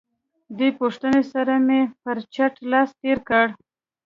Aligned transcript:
دې 0.57 0.69
پوښتنې 0.79 1.21
سره 1.33 1.53
مې 1.65 1.81
پر 2.03 2.17
څټ 2.33 2.53
لاس 2.71 2.89
تېر 3.01 3.17
کړ. 3.29 3.45